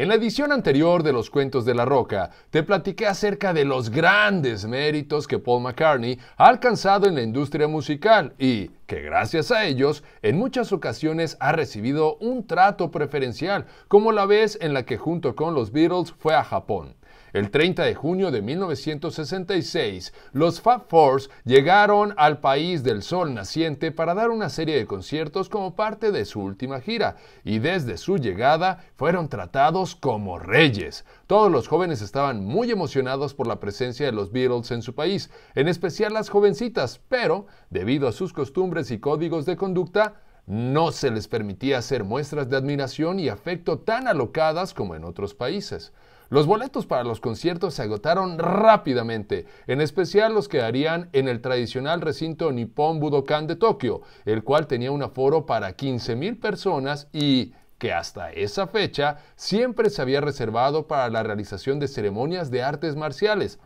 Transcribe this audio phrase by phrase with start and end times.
[0.00, 3.90] En la edición anterior de Los Cuentos de la Roca, te platiqué acerca de los
[3.90, 9.66] grandes méritos que Paul McCartney ha alcanzado en la industria musical y que gracias a
[9.66, 14.96] ellos en muchas ocasiones ha recibido un trato preferencial, como la vez en la que
[14.96, 16.96] junto con los Beatles fue a Japón.
[17.32, 23.92] El 30 de junio de 1966, los Fab Four llegaron al país del sol naciente
[23.92, 28.16] para dar una serie de conciertos como parte de su última gira, y desde su
[28.16, 31.04] llegada fueron tratados como reyes.
[31.26, 35.30] Todos los jóvenes estaban muy emocionados por la presencia de los Beatles en su país,
[35.54, 41.12] en especial las jovencitas, pero, debido a sus costumbres y códigos de conducta, no se
[41.12, 45.92] les permitía hacer muestras de admiración y afecto tan alocadas como en otros países.
[46.28, 51.40] Los boletos para los conciertos se agotaron rápidamente, en especial los que harían en el
[51.40, 57.52] tradicional recinto Nippon Budokan de Tokio, el cual tenía un aforo para 15.000 personas y
[57.78, 62.96] que hasta esa fecha siempre se había reservado para la realización de ceremonias de artes
[62.96, 63.60] marciales,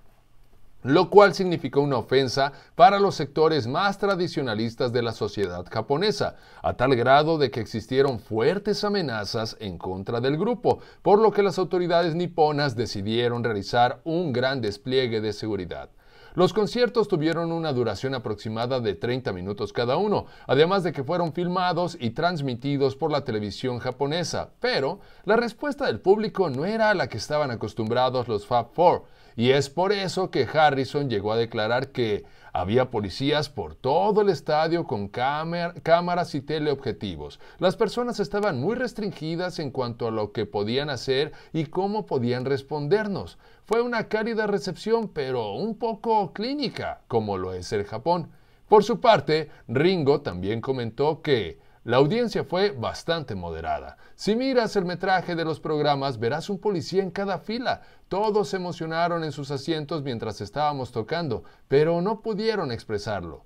[0.85, 6.75] lo cual significó una ofensa para los sectores más tradicionalistas de la sociedad japonesa, a
[6.75, 11.59] tal grado de que existieron fuertes amenazas en contra del grupo, por lo que las
[11.59, 15.89] autoridades niponas decidieron realizar un gran despliegue de seguridad.
[16.37, 21.33] Los conciertos tuvieron una duración aproximada de 30 minutos cada uno, además de que fueron
[21.33, 26.95] filmados y transmitidos por la televisión japonesa, pero la respuesta del público no era a
[26.95, 29.05] la que estaban acostumbrados los Fab Four,
[29.37, 32.25] y es por eso que Harrison llegó a declarar que
[32.55, 37.41] había policías por todo el estadio con cámaras y teleobjetivos.
[37.59, 42.45] Las personas estaban muy restringidas en cuanto a lo que podían hacer y cómo podían
[42.45, 43.39] respondernos.
[43.65, 48.31] Fue una cálida recepción, pero un poco clínica, como lo es el Japón.
[48.69, 53.99] Por su parte, Ringo también comentó que la audiencia fue bastante moderada.
[54.15, 57.83] Si miras el metraje de los programas, verás un policía en cada fila.
[58.09, 63.45] Todos se emocionaron en sus asientos mientras estábamos tocando, pero no pudieron expresarlo.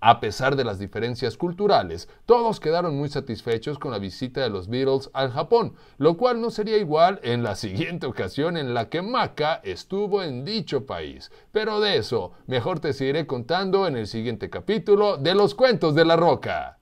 [0.00, 4.68] A pesar de las diferencias culturales, todos quedaron muy satisfechos con la visita de los
[4.68, 9.00] Beatles al Japón, lo cual no sería igual en la siguiente ocasión en la que
[9.00, 11.32] Maka estuvo en dicho país.
[11.52, 16.04] Pero de eso, mejor te seguiré contando en el siguiente capítulo de Los Cuentos de
[16.04, 16.77] la Roca.